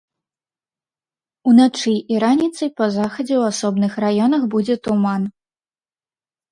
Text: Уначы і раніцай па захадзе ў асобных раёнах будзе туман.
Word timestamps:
Уначы 1.51 1.93
і 2.13 2.23
раніцай 2.25 2.69
па 2.81 2.85
захадзе 2.99 3.35
ў 3.37 3.43
асобных 3.53 3.91
раёнах 4.09 4.41
будзе 4.57 4.75
туман. 4.89 5.33